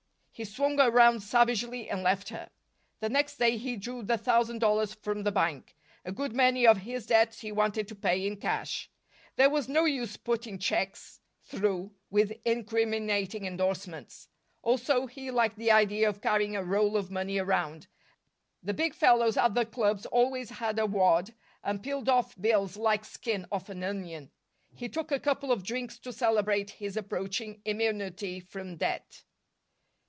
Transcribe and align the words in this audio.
He 0.33 0.45
swung 0.45 0.79
around 0.79 1.21
savagely 1.21 1.87
and 1.87 2.01
left 2.01 2.29
her. 2.29 2.49
The 2.99 3.09
next 3.09 3.37
day 3.37 3.57
he 3.57 3.75
drew 3.77 4.01
the 4.01 4.17
thousand 4.17 4.57
dollars 4.57 4.95
from 4.95 5.21
the 5.21 5.31
bank. 5.31 5.75
A 6.03 6.11
good 6.11 6.33
many 6.33 6.65
of 6.65 6.77
his 6.77 7.05
debts 7.05 7.41
he 7.41 7.51
wanted 7.51 7.87
to 7.89 7.93
pay 7.95 8.25
in 8.25 8.37
cash; 8.37 8.89
there 9.35 9.51
was 9.51 9.69
no 9.69 9.85
use 9.85 10.17
putting 10.17 10.57
checks 10.57 11.19
through, 11.43 11.91
with 12.09 12.31
incriminating 12.43 13.45
indorsements. 13.45 14.29
Also, 14.63 15.05
he 15.05 15.29
liked 15.29 15.57
the 15.59 15.71
idea 15.71 16.09
of 16.09 16.21
carrying 16.21 16.55
a 16.55 16.63
roll 16.63 16.97
of 16.97 17.11
money 17.11 17.37
around. 17.37 17.85
The 18.63 18.73
big 18.73 18.95
fellows 18.95 19.37
at 19.37 19.53
the 19.53 19.63
clubs 19.65 20.07
always 20.07 20.49
had 20.49 20.79
a 20.79 20.87
wad 20.87 21.35
and 21.63 21.83
peeled 21.83 22.09
off 22.09 22.35
bills 22.41 22.77
like 22.77 23.05
skin 23.05 23.45
off 23.51 23.69
an 23.69 23.83
onion. 23.83 24.31
He 24.73 24.89
took 24.89 25.11
a 25.11 25.19
couple 25.19 25.51
of 25.51 25.61
drinks 25.63 25.99
to 25.99 26.11
celebrate 26.11 26.71
his 26.71 26.97
approaching 26.97 27.61
immunity 27.63 28.39
from 28.39 28.77
debt. 28.77 29.23